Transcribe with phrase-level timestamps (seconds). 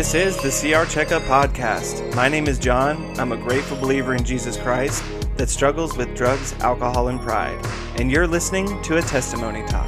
[0.00, 2.14] This is the CR Checkup Podcast.
[2.14, 2.96] My name is John.
[3.20, 5.04] I'm a grateful believer in Jesus Christ
[5.36, 7.62] that struggles with drugs, alcohol, and pride.
[7.96, 9.86] And you're listening to a testimony talk.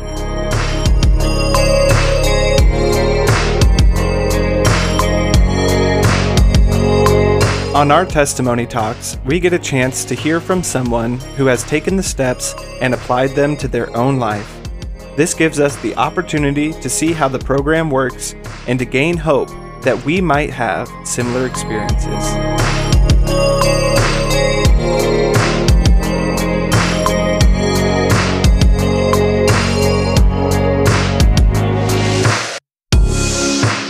[7.74, 11.96] On our testimony talks, we get a chance to hear from someone who has taken
[11.96, 14.58] the steps and applied them to their own life.
[15.16, 18.34] This gives us the opportunity to see how the program works
[18.68, 19.48] and to gain hope
[19.82, 22.08] that we might have similar experiences.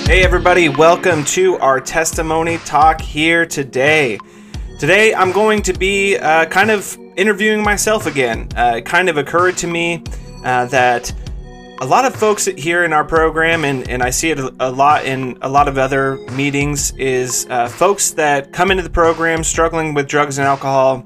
[0.07, 4.19] Hey, everybody, welcome to our testimony talk here today.
[4.79, 8.49] Today, I'm going to be uh, kind of interviewing myself again.
[8.56, 10.03] Uh, it kind of occurred to me
[10.45, 11.15] uh, that
[11.83, 15.05] a lot of folks here in our program, and, and I see it a lot
[15.05, 19.92] in a lot of other meetings, is uh, folks that come into the program struggling
[19.92, 21.05] with drugs and alcohol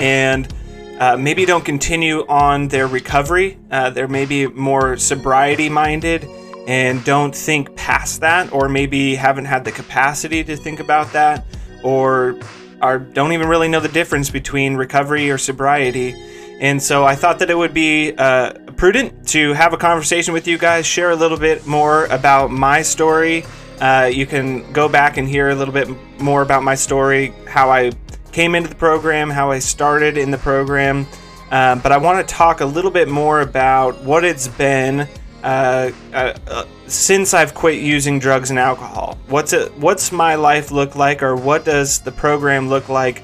[0.00, 0.52] and
[0.98, 3.60] uh, maybe don't continue on their recovery.
[3.70, 6.24] Uh, they're maybe more sobriety minded
[6.66, 11.46] and don't think past that, or maybe haven't had the capacity to think about that,
[11.84, 12.40] or
[12.80, 16.12] are, don't even really know the difference between recovery or sobriety.
[16.60, 18.52] And so I thought that it would be uh,
[18.82, 22.82] prudent to have a conversation with you guys, share a little bit more about my
[22.82, 23.44] story.
[23.80, 25.88] Uh, you can go back and hear a little bit
[26.20, 27.92] more about my story, how I
[28.32, 31.06] came into the program, how I started in the program.
[31.52, 35.06] Uh, but I want to talk a little bit more about what it's been
[35.44, 39.16] uh, uh, since I've quit using drugs and alcohol.
[39.28, 39.72] What's it?
[39.78, 43.22] What's my life look like, or what does the program look like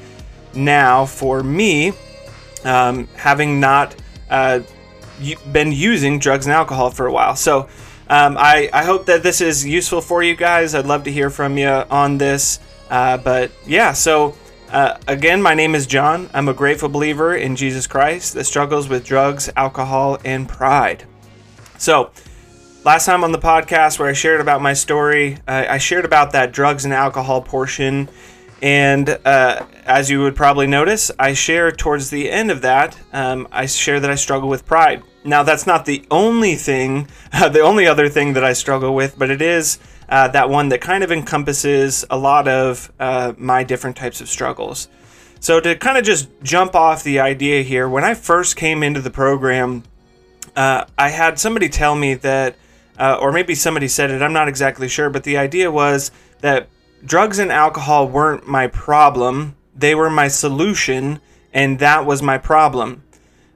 [0.55, 1.95] now for me?
[2.65, 3.95] um, having not
[4.31, 4.61] uh,
[5.53, 7.37] been using drugs and alcohol for a while.
[7.37, 7.69] So
[8.09, 10.75] um, I, I hope that this is useful for you guys.
[10.75, 12.61] I'd love to hear from you on this.
[12.91, 14.35] Uh, but yeah, so
[14.71, 16.31] uh, again, my name is John.
[16.33, 21.05] I'm a grateful believer in Jesus Christ that struggles with drugs, alcohol, and pride.
[21.79, 22.11] So,
[22.85, 26.53] last time on the podcast where I shared about my story, I shared about that
[26.53, 28.09] drugs and alcohol portion
[28.61, 33.47] and uh, as you would probably notice, I share towards the end of that, um,
[33.53, 35.03] I share that I struggle with pride.
[35.25, 39.19] Now, that's not the only thing, uh, the only other thing that I struggle with,
[39.19, 43.65] but it is uh, that one that kind of encompasses a lot of uh, my
[43.65, 44.89] different types of struggles.
[45.41, 49.01] So, to kind of just jump off the idea here, when I first came into
[49.01, 49.85] the program,
[50.57, 52.57] uh, I had somebody tell me that,
[52.99, 56.69] uh, or maybe somebody said it, I'm not exactly sure, but the idea was that
[57.05, 61.21] drugs and alcohol weren't my problem, they were my solution,
[61.53, 63.05] and that was my problem.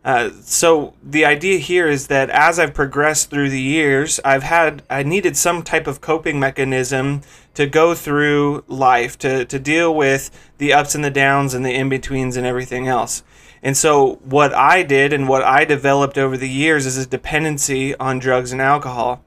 [0.05, 4.83] Uh, so the idea here is that as I've progressed through the years, I've had
[4.91, 7.23] I needed some type of coping mechanism
[7.55, 11.73] to go through life to to deal with the ups and the downs and the
[11.73, 13.23] in betweens and everything else.
[13.62, 17.95] And so what I did and what I developed over the years is a dependency
[17.97, 19.25] on drugs and alcohol.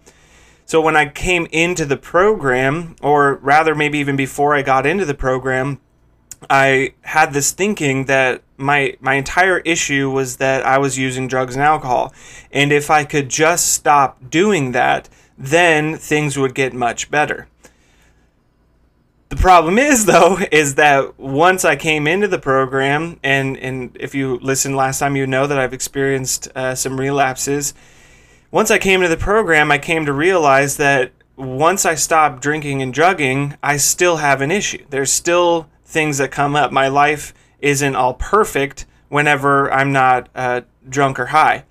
[0.65, 5.05] So when I came into the program, or rather, maybe even before I got into
[5.05, 5.79] the program,
[6.49, 11.55] I had this thinking that my my entire issue was that I was using drugs
[11.55, 12.13] and alcohol,
[12.51, 17.47] and if I could just stop doing that, then things would get much better.
[19.29, 24.15] The problem is though is that once I came into the program, and and if
[24.15, 27.73] you listened last time, you know that I've experienced uh, some relapses
[28.55, 32.81] once I came to the program, I came to realize that once I stopped drinking
[32.81, 34.85] and drugging, I still have an issue.
[34.89, 36.71] There's still things that come up.
[36.71, 37.33] My life
[37.65, 41.65] isn't all perfect whenever I'm not uh, drunk or high.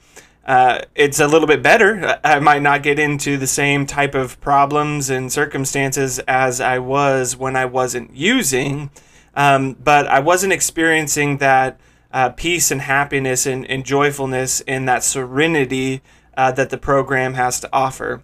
[0.44, 2.18] Uh, it's a little bit better.
[2.24, 7.36] I might not get into the same type of problems and circumstances as I was
[7.36, 8.90] when I wasn't using,
[9.34, 11.80] um, but I wasn't experiencing that
[12.12, 16.02] uh, peace and happiness and, and joyfulness and that serenity
[16.36, 18.22] uh, that the program has to offer.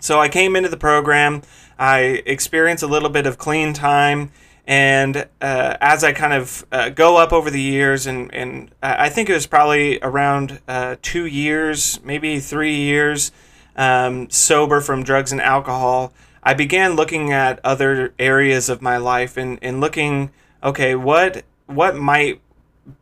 [0.00, 1.42] So I came into the program,
[1.78, 4.32] I experienced a little bit of clean time,
[4.66, 9.10] and uh, as I kind of uh, go up over the years, and, and I
[9.10, 13.30] think it was probably around uh, two years, maybe three years,
[13.76, 19.36] um, sober from drugs and alcohol, I began looking at other areas of my life
[19.36, 20.30] and, and looking,
[20.62, 22.40] okay, what what might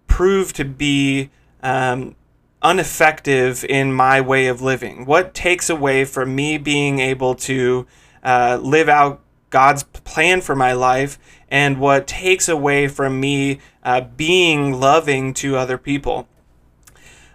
[0.06, 1.30] prove to be
[1.62, 2.14] um,
[2.62, 5.04] ineffective in my way of living?
[5.04, 7.86] What takes away from me being able to
[8.22, 9.20] uh, live out
[9.52, 11.16] God's plan for my life?
[11.48, 16.26] And what takes away from me uh, being loving to other people?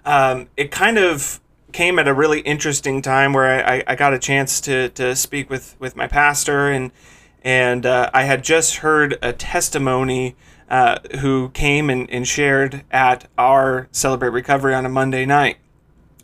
[0.03, 1.39] Um, it kind of
[1.71, 5.49] came at a really interesting time where I, I got a chance to, to speak
[5.49, 6.91] with, with my pastor and
[7.43, 10.35] and uh, I had just heard a testimony
[10.69, 15.57] uh, who came and, and shared at our Celebrate Recovery on a Monday night.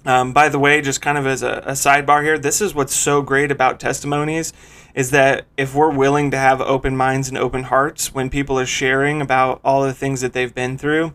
[0.05, 2.93] Um, by the way, just kind of as a, a, sidebar here, this is what's
[2.93, 4.51] so great about testimonies
[4.93, 8.65] is that if we're willing to have open minds and open hearts when people are
[8.65, 11.13] sharing about all the things that they've been through,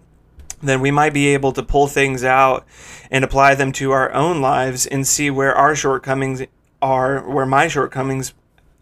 [0.62, 2.66] then we might be able to pull things out
[3.10, 6.42] and apply them to our own lives and see where our shortcomings
[6.82, 8.32] are, where my shortcomings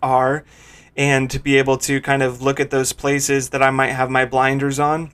[0.02, 0.44] are,
[0.96, 4.08] and to be able to kind of look at those places that I might have
[4.08, 5.12] my blinders on,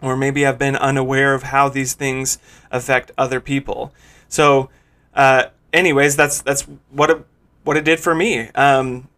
[0.00, 2.38] or maybe I've been unaware of how these things
[2.70, 3.92] affect other people.
[4.28, 4.70] So,
[5.14, 7.26] uh, anyways, that's that's what it,
[7.64, 8.48] what it did for me.
[8.50, 9.08] Um,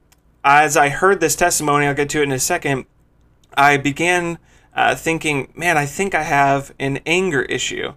[0.44, 2.86] as I heard this testimony, I'll get to it in a second.
[3.54, 4.38] I began
[4.74, 7.94] uh, thinking, man, I think I have an anger issue.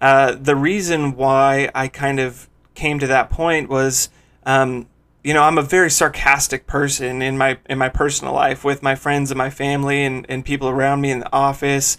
[0.00, 4.10] Uh, the reason why I kind of came to that point was,
[4.44, 4.86] um,
[5.24, 8.94] you know, I'm a very sarcastic person in my in my personal life with my
[8.94, 11.98] friends and my family and, and people around me in the office,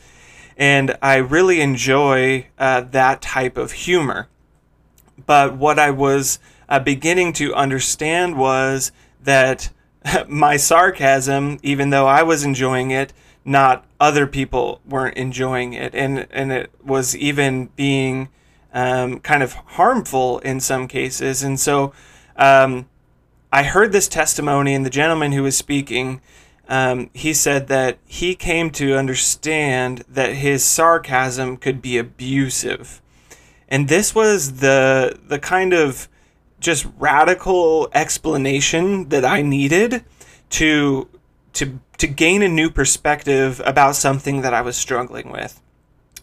[0.57, 4.29] and I really enjoy uh, that type of humor.
[5.25, 8.91] But what I was uh, beginning to understand was
[9.23, 9.69] that
[10.27, 13.13] my sarcasm, even though I was enjoying it,
[13.45, 18.29] not other people weren't enjoying it, and and it was even being
[18.73, 21.41] um, kind of harmful in some cases.
[21.41, 21.93] And so,
[22.35, 22.87] um,
[23.51, 26.21] I heard this testimony, and the gentleman who was speaking,
[26.67, 33.01] um, he said that he came to understand that his sarcasm could be abusive,
[33.69, 36.09] and this was the the kind of
[36.59, 40.03] just radical explanation that I needed
[40.49, 41.07] to
[41.53, 45.61] to to gain a new perspective about something that I was struggling with.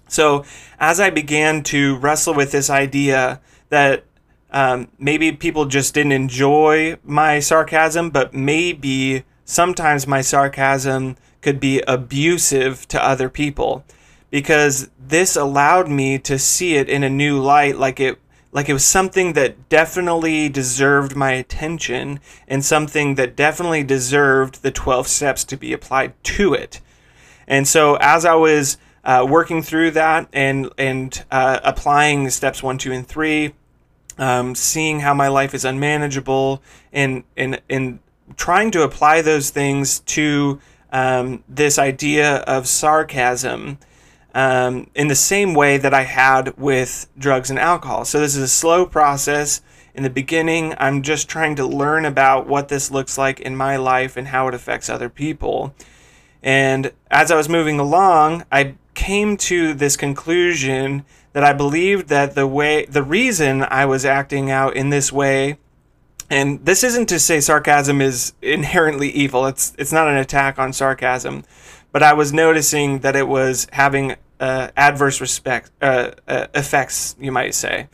[0.08, 0.44] So,
[0.78, 3.40] as I began to wrestle with this idea
[3.70, 4.04] that
[4.50, 11.82] um, maybe people just didn't enjoy my sarcasm, but maybe sometimes my sarcasm could be
[11.86, 13.84] abusive to other people,
[14.30, 18.18] because this allowed me to see it in a new light, like it
[18.52, 24.70] like it was something that definitely deserved my attention and something that definitely deserved the
[24.70, 26.80] 12 steps to be applied to it.
[27.46, 32.78] And so as I was uh, working through that and and uh, applying steps one,
[32.78, 33.54] two, and three,
[34.18, 36.62] um, seeing how my life is unmanageable,
[36.92, 38.00] and and and
[38.36, 43.78] trying to apply those things to um, this idea of sarcasm
[44.36, 48.04] um, in the same way that I had with drugs and alcohol.
[48.04, 49.62] So this is a slow process.
[49.94, 53.78] In the beginning, I'm just trying to learn about what this looks like in my
[53.78, 55.74] life and how it affects other people.
[56.42, 62.34] And as I was moving along, I came to this conclusion that I believed that
[62.34, 65.56] the way, the reason I was acting out in this way,
[66.28, 69.46] and this isn't to say sarcasm is inherently evil.
[69.46, 71.44] It's it's not an attack on sarcasm,
[71.90, 77.32] but I was noticing that it was having uh, adverse respect uh, uh, effects, you
[77.32, 77.88] might say.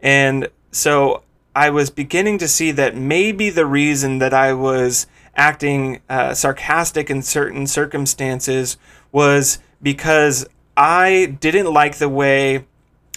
[0.00, 1.22] And so
[1.54, 5.06] I was beginning to see that maybe the reason that I was
[5.36, 8.76] acting uh, sarcastic in certain circumstances
[9.10, 12.66] was because I didn't like the way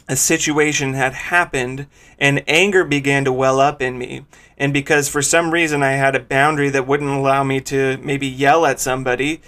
[0.08, 1.88] a situation had happened
[2.20, 4.26] and anger began to well up in me.
[4.58, 8.28] And because for some reason I had a boundary that wouldn't allow me to maybe
[8.28, 9.42] yell at somebody,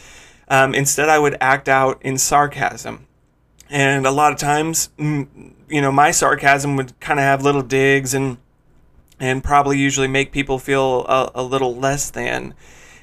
[0.50, 3.07] um, instead I would act out in sarcasm.
[3.70, 5.28] And a lot of times, mm,
[5.68, 8.38] you know, my sarcasm would kind of have little digs and
[9.20, 12.54] and probably usually make people feel a, a little less than.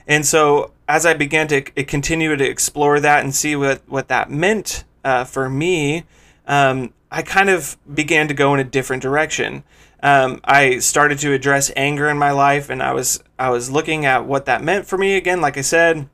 [0.06, 4.30] And so as I began to continue to explore that and see what, what that
[4.30, 6.04] meant uh, for me,
[6.47, 9.64] um, I kind of began to go in a different direction.
[10.02, 14.04] Um, I started to address anger in my life, and I was I was looking
[14.04, 16.09] at what that meant for me again, like I said,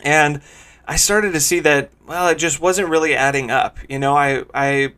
[0.00, 0.40] and
[0.88, 3.76] I started to see that well, it just wasn't really adding up.
[3.88, 4.94] You know, I I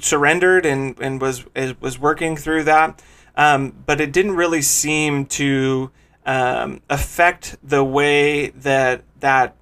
[0.00, 1.44] surrendered and and was
[1.80, 3.02] was working through that,
[3.36, 5.90] um, but it didn't really seem to
[6.24, 9.56] um, affect the way that that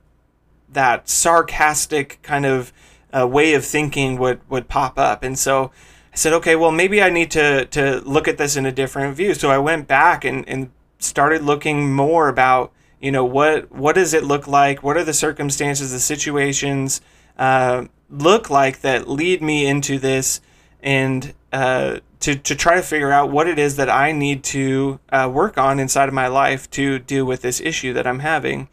[0.71, 2.73] that sarcastic kind of
[3.17, 5.73] uh, way of thinking would would pop up, and so.
[6.05, 9.17] I said, okay, well, maybe I need to, to look at this in a different
[9.17, 9.33] view.
[9.33, 12.71] So I went back and, and started looking more about
[13.02, 17.02] you know what what does it look like what are the circumstances the situations
[17.38, 20.40] uh, look like that lead me into this
[20.82, 25.00] and uh, to, to try to figure out what it is that I need to
[25.11, 28.68] uh, work on inside of my life to deal with this issue that I'm having.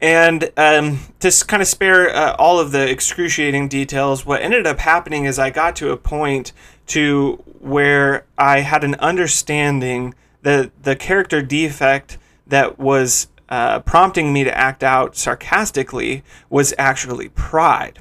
[0.00, 4.78] And um, to kind of spare uh, all of the excruciating details, what ended up
[4.78, 6.52] happening is I got to a point
[6.88, 14.44] to where I had an understanding that the character defect that was uh, prompting me
[14.44, 17.98] to act out sarcastically was actually pride.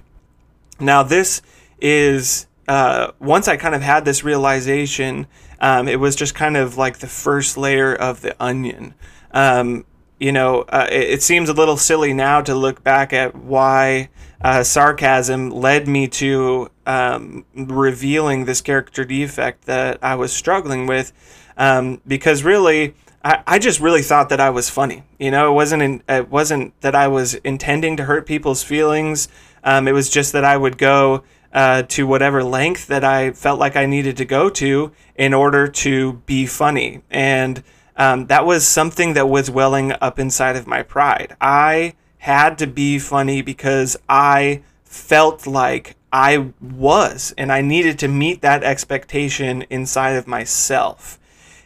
[0.79, 1.41] Now, this
[1.79, 5.27] is uh, once I kind of had this realization,
[5.59, 8.93] um, it was just kind of like the first layer of the onion.
[9.31, 9.85] Um,
[10.19, 14.09] you know, uh, it, it, seems a little silly now to look back at why
[14.41, 21.11] uh, sarcasm led me to um, revealing this character defect that I was struggling with,
[21.57, 22.95] um, because really.
[23.23, 25.03] I, I just really thought that I was funny.
[25.17, 29.27] You know, it wasn't in, it wasn't that I was intending to hurt people's feelings.
[29.63, 33.59] Um, it was just that I would go uh, to whatever length that I felt
[33.59, 37.01] like I needed to go to in order to be funny.
[37.09, 37.63] And
[37.95, 41.37] um, that was something that was welling up inside of my pride.
[41.39, 48.07] I had to be funny because I felt like I was, and I needed to
[48.07, 51.19] meet that expectation inside of myself.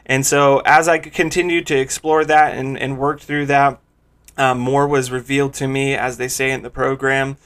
[0.08, 3.80] And so, as I continued to explore that and, and work through that,
[4.38, 7.38] um, more was revealed to me, as they say in the program.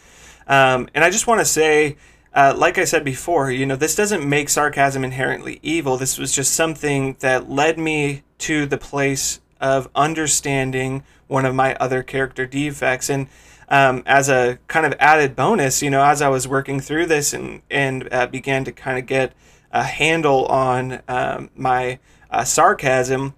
[0.47, 1.97] Um, and I just want to say,
[2.33, 5.97] uh, like I said before, you know, this doesn't make sarcasm inherently evil.
[5.97, 11.75] This was just something that led me to the place of understanding one of my
[11.75, 13.09] other character defects.
[13.09, 13.27] And
[13.69, 17.33] um, as a kind of added bonus, you know, as I was working through this
[17.33, 19.33] and and uh, began to kind of get
[19.71, 21.99] a handle on um, my
[22.31, 23.33] uh, sarcasm,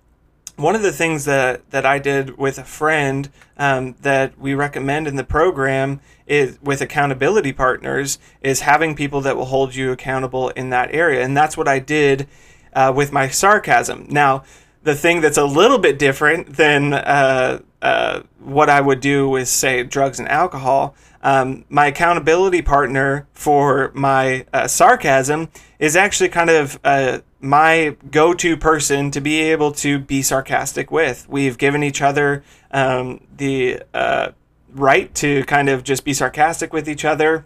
[0.56, 5.08] one of the things that that I did with a friend um, that we recommend
[5.08, 10.50] in the program is with accountability partners is having people that will hold you accountable
[10.50, 12.28] in that area, and that's what I did
[12.74, 14.08] uh, with my sarcasm.
[14.10, 14.44] Now,
[14.84, 19.48] the thing that's a little bit different than uh, uh, what I would do with
[19.48, 20.96] say drugs and alcohol.
[21.24, 25.50] Um, my accountability partner for my uh, sarcasm
[25.80, 30.92] is actually kind of uh, my go to person to be able to be sarcastic
[30.92, 31.28] with.
[31.30, 34.32] We've given each other um, the uh,
[34.74, 37.46] right to kind of just be sarcastic with each other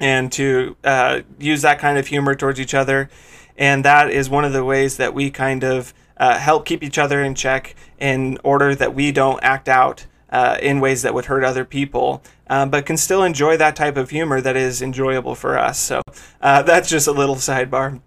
[0.00, 3.10] and to uh, use that kind of humor towards each other.
[3.58, 6.96] And that is one of the ways that we kind of uh, help keep each
[6.96, 11.26] other in check in order that we don't act out uh, in ways that would
[11.26, 15.34] hurt other people, uh, but can still enjoy that type of humor that is enjoyable
[15.34, 15.78] for us.
[15.78, 16.02] So
[16.40, 18.00] uh, that's just a little sidebar.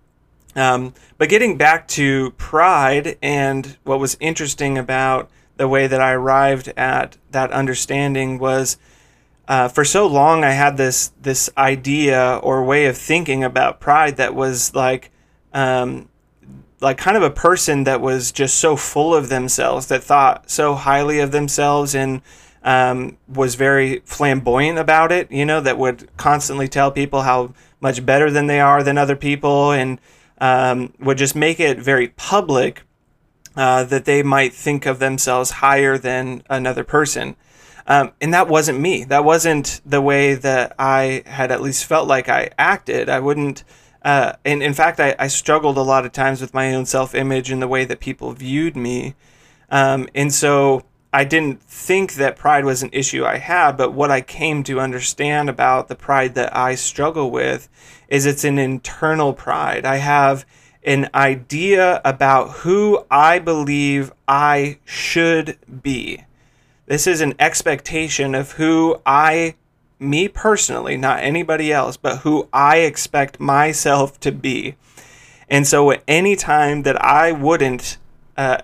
[0.56, 6.13] Um, but getting back to pride and what was interesting about the way that I
[6.13, 8.77] arrived at that understanding was
[9.48, 14.18] uh, for so long I had this this idea or way of thinking about pride
[14.18, 15.12] that was like
[15.53, 16.10] um,
[16.84, 20.75] like kind of a person that was just so full of themselves that thought so
[20.75, 22.22] highly of themselves and
[22.63, 28.06] um, was very flamboyant about it you know that would constantly tell people how much
[28.06, 30.00] better than they are than other people and
[30.40, 32.84] um, would just make it very public
[33.56, 37.36] uh, that they might think of themselves higher than another person.
[37.86, 39.04] Um, and that wasn't me.
[39.04, 43.10] That wasn't the way that I had at least felt like I acted.
[43.10, 43.63] I wouldn't,
[44.04, 47.16] uh, and in fact, I, I, struggled a lot of times with my own self
[47.16, 49.16] image and the way that people viewed me.
[49.70, 50.84] Um, and so
[51.14, 54.80] I didn't think that pride was an issue I had, but what I came to
[54.80, 57.70] understand about the pride that I struggle with
[58.08, 59.86] is it's an internal pride.
[59.86, 60.46] I have
[60.84, 66.24] an idea about who I believe I should be.
[66.88, 69.56] This is an expectation of who I,
[70.04, 74.76] me personally, not anybody else, but who I expect myself to be.
[75.50, 77.98] And so, at any time that I wouldn't
[78.38, 78.60] uh,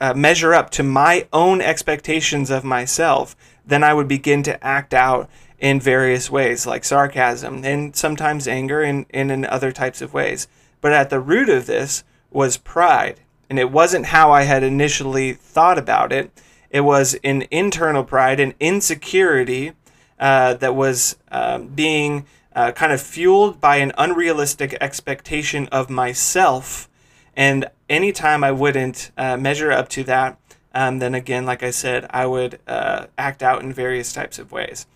[0.00, 4.94] uh, measure up to my own expectations of myself, then I would begin to act
[4.94, 5.28] out
[5.58, 10.48] in various ways, like sarcasm and sometimes anger and, and in other types of ways.
[10.80, 13.20] But at the root of this was pride.
[13.48, 16.30] And it wasn't how I had initially thought about it.
[16.70, 19.72] It was an internal pride, an insecurity
[20.18, 26.88] uh, that was uh, being uh, kind of fueled by an unrealistic expectation of myself
[27.36, 30.38] and anytime I wouldn't uh, measure up to that,
[30.74, 34.50] um, then again, like I said, I would uh, act out in various types of
[34.50, 34.86] ways.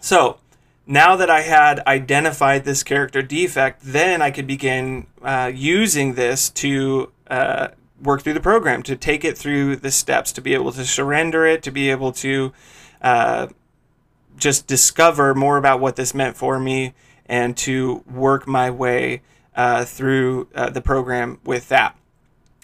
[0.00, 0.38] So
[0.86, 6.48] now that I had identified this character defect, then I could begin uh, using this
[6.50, 7.68] to uh,
[8.02, 11.46] work through the program, to take it through the steps, to be able to surrender
[11.46, 12.52] it, to be able to
[13.02, 13.48] uh,
[14.38, 16.94] just discover more about what this meant for me,
[17.26, 19.22] and to work my way
[19.54, 21.96] uh, through uh, the program with that.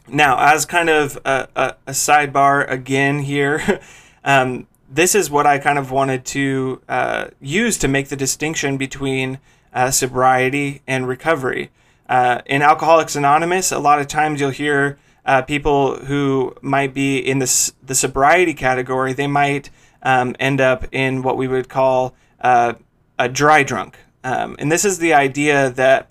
[0.06, 3.80] Now, as kind of a, a, a sidebar again here,
[4.24, 8.76] um, this is what I kind of wanted to uh, use to make the distinction
[8.76, 9.38] between
[9.72, 11.70] uh, sobriety and recovery.
[12.08, 17.18] Uh, in Alcoholics Anonymous, a lot of times you'll hear uh, people who might be
[17.18, 19.70] in the, the sobriety category, they might
[20.04, 22.74] um, end up in what we would call uh,
[23.18, 23.98] a dry drunk.
[24.22, 26.10] Um, and this is the idea that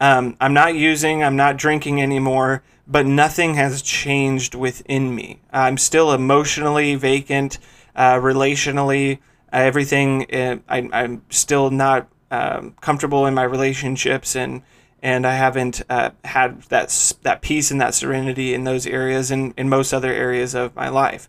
[0.00, 5.40] um, I'm not using, I'm not drinking anymore, but nothing has changed within me.
[5.52, 7.58] I'm still emotionally vacant,
[7.94, 9.18] uh, relationally,
[9.52, 10.26] uh, everything.
[10.32, 10.60] I,
[10.92, 14.62] I'm still not um, comfortable in my relationships and
[15.02, 19.52] and I haven't uh, had that that peace and that serenity in those areas and
[19.56, 21.28] in most other areas of my life.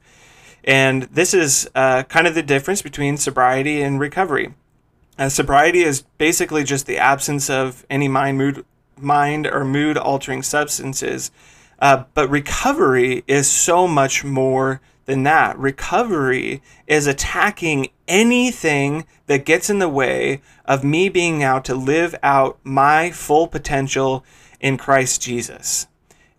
[0.63, 4.53] And this is uh, kind of the difference between sobriety and recovery.
[5.17, 8.65] Uh, sobriety is basically just the absence of any mind mood
[8.98, 11.32] mind or mood altering substances.
[11.79, 15.58] Uh, but recovery is so much more than that.
[15.58, 22.15] Recovery is attacking anything that gets in the way of me being out to live
[22.24, 24.24] out my full potential
[24.60, 25.88] in Christ Jesus.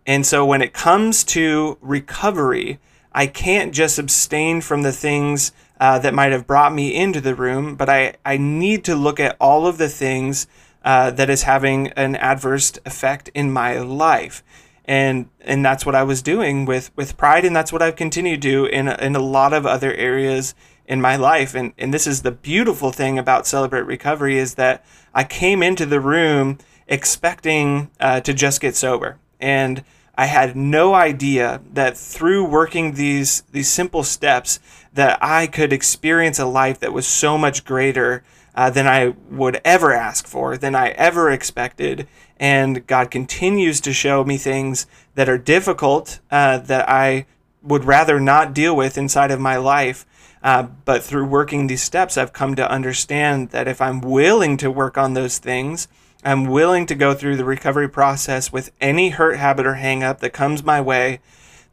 [0.07, 2.79] And so when it comes to recovery,
[3.15, 7.35] I can't just abstain from the things uh, that might have brought me into the
[7.35, 10.47] room, but I, I need to look at all of the things
[10.85, 14.43] uh, that is having an adverse effect in my life
[14.85, 18.43] and and that's what I was doing with with pride, and that's what I've continued
[18.43, 20.55] to do in in a lot of other areas
[20.87, 21.55] in my life.
[21.55, 25.87] And and this is the beautiful thing about Celebrate Recovery is that I came into
[25.87, 29.83] the room expecting uh, to just get sober, and
[30.17, 34.61] I had no idea that through working these these simple steps
[34.93, 38.23] that I could experience a life that was so much greater
[38.55, 42.07] uh, than I would ever ask for, than I ever expected.
[42.39, 47.27] And God continues to show me things that are difficult uh, that I
[47.63, 50.07] would rather not deal with inside of my life.
[50.43, 54.71] Uh, but through working these steps, I've come to understand that if I'm willing to
[54.71, 55.89] work on those things,
[56.25, 60.21] I'm willing to go through the recovery process with any hurt, habit, or hang up
[60.21, 61.21] that comes my way,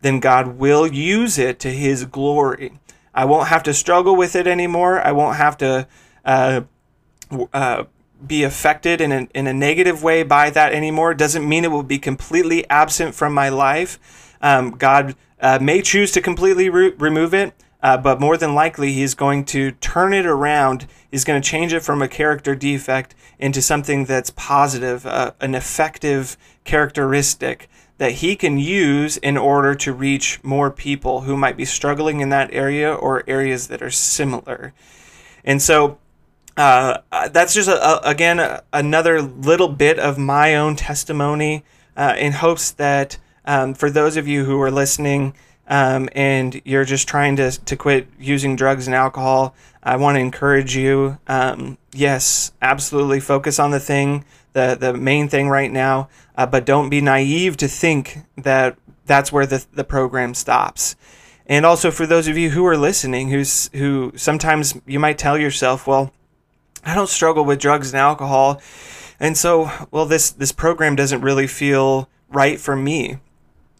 [0.01, 2.79] then God will use it to His glory.
[3.13, 4.99] I won't have to struggle with it anymore.
[4.99, 5.87] I won't have to
[6.25, 6.61] uh,
[7.53, 7.83] uh,
[8.25, 11.13] be affected in a, in a negative way by that anymore.
[11.13, 13.99] Doesn't mean it will be completely absent from my life.
[14.41, 18.93] Um, God uh, may choose to completely re- remove it, uh, but more than likely,
[18.93, 20.87] He's going to turn it around.
[21.09, 25.55] He's going to change it from a character defect into something that's positive, uh, an
[25.55, 31.65] effective characteristic that He can use in order to reach more people who might be
[31.65, 34.73] struggling in that area or areas that are similar.
[35.43, 35.97] And so,
[36.57, 36.99] uh,
[37.31, 41.63] that's just a, a, again a, another little bit of my own testimony
[41.95, 45.33] uh, in hopes that um, for those of you who are listening
[45.71, 50.19] um, and you're just trying to, to quit using drugs and alcohol, I want to
[50.19, 51.17] encourage you.
[51.27, 56.65] Um, yes, absolutely focus on the thing, the, the main thing right now, uh, but
[56.65, 60.97] don't be naive to think that that's where the, the program stops.
[61.47, 65.37] And also for those of you who are listening, who's who sometimes you might tell
[65.37, 66.11] yourself, well,
[66.83, 68.61] I don't struggle with drugs and alcohol.
[69.21, 73.19] And so, well, this, this program doesn't really feel right for me.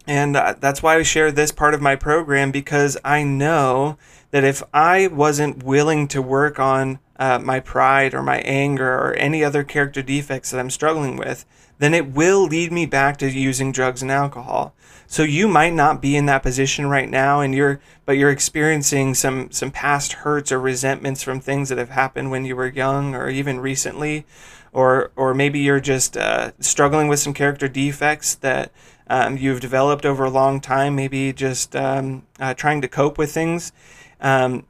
[0.07, 3.97] And uh, that's why I share this part of my program because I know
[4.31, 9.13] that if I wasn't willing to work on uh, my pride or my anger or
[9.13, 11.45] any other character defects that I'm struggling with,
[11.77, 14.73] then it will lead me back to using drugs and alcohol.
[15.07, 19.13] So you might not be in that position right now and you're but you're experiencing
[19.13, 23.13] some some past hurts or resentments from things that have happened when you were young
[23.13, 24.25] or even recently
[24.71, 28.71] or or maybe you're just uh, struggling with some character defects that
[29.11, 33.31] um, you've developed over a long time, maybe just um, uh, trying to cope with
[33.31, 33.71] things.
[34.19, 34.65] Um,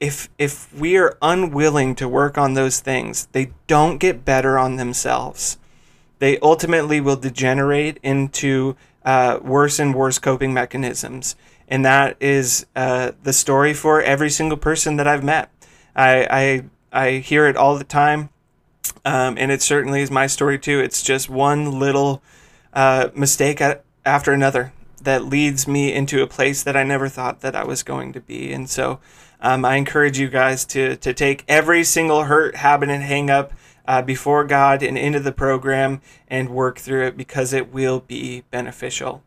[0.00, 4.76] if if we are unwilling to work on those things, they don't get better on
[4.76, 5.58] themselves
[6.20, 11.34] they ultimately will degenerate into uh, worse and worse coping mechanisms.
[11.66, 15.50] And that is uh, the story for every single person that I've met.
[15.96, 18.28] I, I, I hear it all the time.
[19.04, 20.78] Um, and it certainly is my story too.
[20.78, 22.22] It's just one little
[22.72, 23.60] uh, mistake
[24.04, 27.82] after another that leads me into a place that I never thought that I was
[27.82, 28.52] going to be.
[28.52, 29.00] And so
[29.40, 33.52] um, I encourage you guys to, to take every single hurt, habit, and hang up
[33.86, 38.42] uh, before God and into the program and work through it because it will be
[38.50, 39.22] beneficial.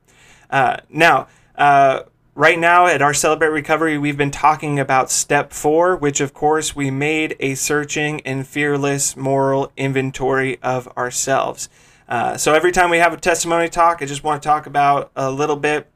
[0.49, 2.01] Uh, now, uh,
[2.35, 6.75] right now at our Celebrate Recovery, we've been talking about step four, which of course
[6.75, 11.67] we made a searching and fearless moral inventory of ourselves.
[12.13, 15.09] Uh, so every time we have a testimony talk, I just want to talk about
[15.15, 15.87] a little bit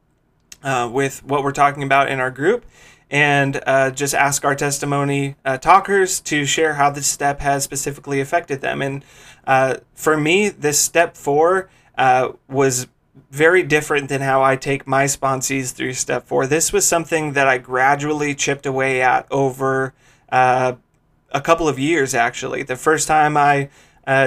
[0.64, 2.66] uh, with what we're talking about in our group
[3.12, 8.20] and uh, just ask our testimony uh, talkers to share how this step has specifically
[8.20, 8.82] affected them.
[8.82, 9.06] And
[9.46, 12.88] uh, for me, this step four uh, was
[13.30, 16.48] very different than how I take my sponsees through step four.
[16.48, 19.94] This was something that I gradually chipped away at over
[20.30, 20.74] uh,
[21.32, 22.64] a couple of years, actually.
[22.64, 23.70] The first time I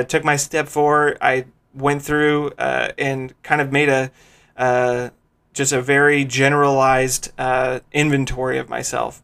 [0.05, 4.11] took my step four, I went through uh, and kind of made a
[4.57, 5.11] uh,
[5.53, 9.23] just a very generalized uh, inventory of myself.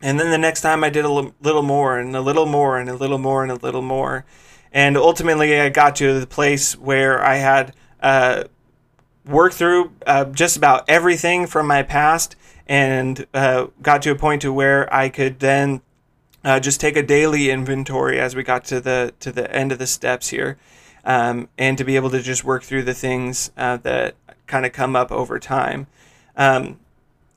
[0.00, 2.78] And then the next time I did a l- little more and a little more
[2.78, 4.24] and a little more and a little more.
[4.72, 8.44] And ultimately, I got to the place where I had uh,
[9.26, 14.42] worked through uh, just about everything from my past and uh, got to a point
[14.42, 15.82] to where I could then
[16.44, 19.78] uh, just take a daily inventory as we got to the to the end of
[19.78, 20.58] the steps here,
[21.04, 24.14] um, and to be able to just work through the things uh, that
[24.46, 25.86] kind of come up over time.
[26.36, 26.78] Um,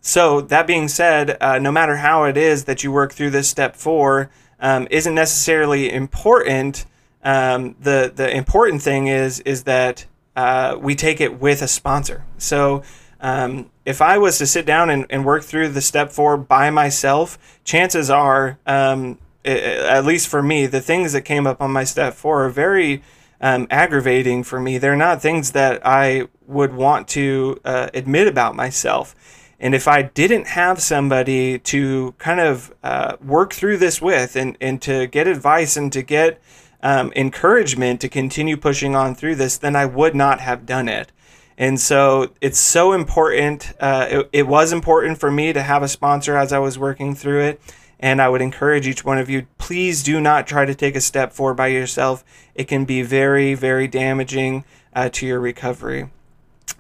[0.01, 3.49] so that being said, uh, no matter how it is that you work through this
[3.49, 6.86] step four, um, isn't necessarily important.
[7.23, 12.23] Um, the the important thing is is that uh, we take it with a sponsor.
[12.38, 12.84] So
[13.19, 16.69] um, if I was to sit down and, and work through the step four by
[16.69, 21.71] myself, chances are, um, it, at least for me, the things that came up on
[21.71, 23.01] my step four are very
[23.45, 24.79] um, aggravating for me.
[24.79, 29.13] They're not things that I would want to uh, admit about myself.
[29.60, 34.58] And if I didn't have somebody to kind of uh, work through this with and,
[34.60, 36.41] and to get advice and to get
[36.81, 41.12] um, encouragement to continue pushing on through this, then I would not have done it.
[41.55, 43.73] And so it's so important.
[43.79, 47.13] Uh, it, it was important for me to have a sponsor as I was working
[47.13, 47.62] through it.
[47.99, 51.01] And I would encourage each one of you, please do not try to take a
[51.01, 52.23] step forward by yourself.
[52.53, 56.10] It can be very, very damaging uh, to your recovery.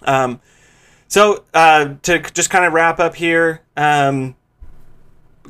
[0.03, 0.41] Um,
[1.07, 4.35] so uh, to just kind of wrap up here, um,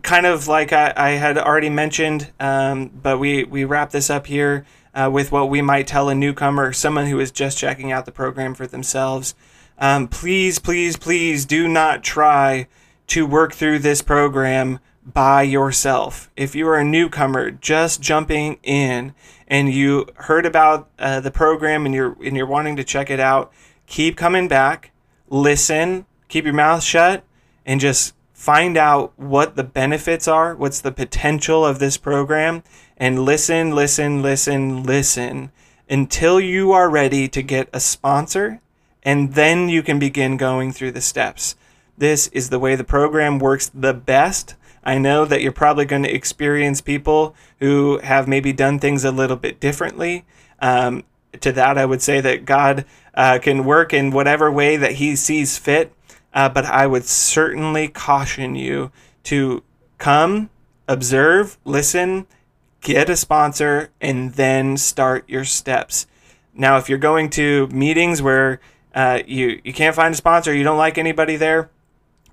[0.01, 4.27] kind of like I, I had already mentioned, um, but we, we wrap this up
[4.27, 8.05] here uh, with what we might tell a newcomer, someone who is just checking out
[8.05, 9.35] the program for themselves.
[9.77, 12.67] Um, please, please, please do not try
[13.07, 16.31] to work through this program by yourself.
[16.35, 19.13] If you are a newcomer just jumping in
[19.47, 23.19] and you heard about uh, the program and you're and you're wanting to check it
[23.19, 23.53] out,
[23.85, 24.91] keep coming back,
[25.29, 27.23] listen, keep your mouth shut,
[27.65, 32.63] and just find out what the benefits are, what's the potential of this program,
[32.97, 35.51] and listen, listen, listen, listen
[35.89, 38.61] until you are ready to get a sponsor,
[39.03, 41.55] and then you can begin going through the steps.
[41.97, 44.55] This is the way the program works the best.
[44.85, 49.11] I know that you're probably going to experience people who have maybe done things a
[49.11, 50.25] little bit differently.
[50.59, 51.03] Um,
[51.41, 55.15] to that, I would say that God uh, can work in whatever way that He
[55.15, 55.91] sees fit.
[56.33, 58.91] Uh, but I would certainly caution you
[59.23, 59.63] to
[59.97, 60.49] come,
[60.87, 62.27] observe, listen,
[62.81, 66.07] get a sponsor, and then start your steps.
[66.53, 68.59] Now, if you're going to meetings where
[68.93, 71.69] uh, you, you can't find a sponsor, you don't like anybody there,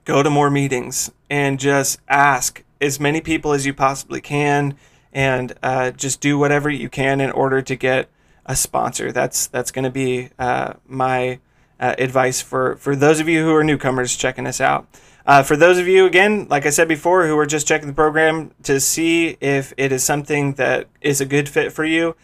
[0.05, 4.77] go to more meetings and just ask as many people as you possibly can
[5.15, 8.11] and uh, just do whatever you can in order to get
[8.45, 9.11] a sponsor.
[9.11, 11.41] That's that's going to be uh, my
[11.81, 14.87] uh, advice for, for those of you who are newcomers checking us out.
[15.25, 17.95] Uh, for those of you, again, like I said before, who are just checking the
[17.95, 22.15] program to see if it is something that is a good fit for you,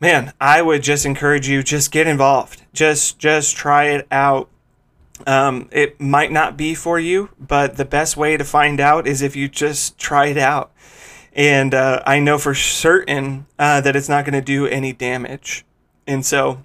[0.00, 2.62] man, I would just encourage you just get involved.
[2.72, 4.48] Just just try it out.
[5.26, 9.22] Um, it might not be for you, but the best way to find out is
[9.22, 10.72] if you just try it out.
[11.32, 15.64] And uh, I know for certain uh, that it's not going to do any damage.
[16.06, 16.64] And so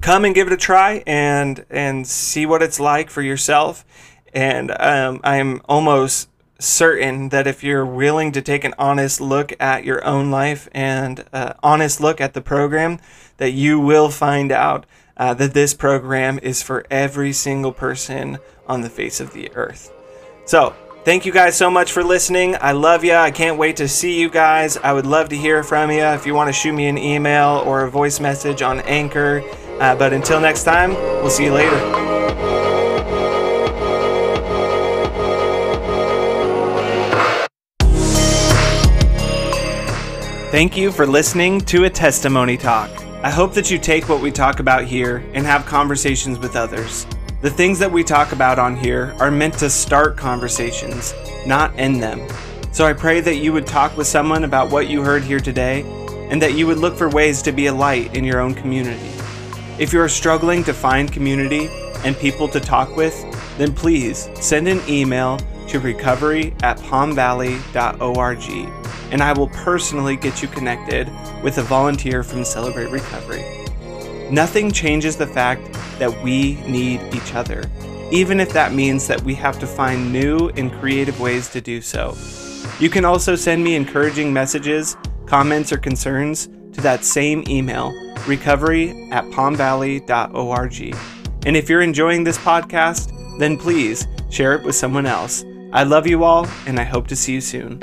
[0.00, 3.84] come and give it a try and and see what it's like for yourself.
[4.32, 9.84] And um, I'm almost certain that if you're willing to take an honest look at
[9.84, 12.98] your own life and uh, honest look at the program,
[13.36, 18.80] that you will find out uh, that this program is for every single person on
[18.80, 19.92] the face of the earth.
[20.44, 20.74] So,
[21.04, 22.56] thank you guys so much for listening.
[22.60, 23.14] I love you.
[23.14, 24.76] I can't wait to see you guys.
[24.76, 26.02] I would love to hear from you.
[26.02, 29.42] If you want to shoot me an email or a voice message on Anchor,
[29.80, 32.06] uh, but until next time, we'll see you later.
[40.50, 43.05] Thank you for listening to a testimony talk.
[43.26, 47.08] I hope that you take what we talk about here and have conversations with others.
[47.42, 51.12] The things that we talk about on here are meant to start conversations,
[51.44, 52.24] not end them.
[52.70, 55.82] So I pray that you would talk with someone about what you heard here today
[56.30, 59.10] and that you would look for ways to be a light in your own community.
[59.76, 61.68] If you are struggling to find community
[62.04, 63.20] and people to talk with,
[63.58, 70.48] then please send an email to recovery at palmvalley.org and I will personally get you
[70.48, 71.10] connected
[71.42, 73.44] with a volunteer from Celebrate Recovery.
[74.30, 75.62] nothing changes the fact
[75.98, 77.62] that we need each other,
[78.10, 81.80] even if that means that we have to find new and creative ways to do
[81.80, 82.16] so.
[82.80, 87.92] You can also send me encouraging messages, comments, or concerns to that same email,
[88.26, 90.96] recovery at palmvalley.org.
[91.46, 95.44] And if you're enjoying this podcast, then please share it with someone else.
[95.72, 97.80] I love you all, and I hope to see you soon.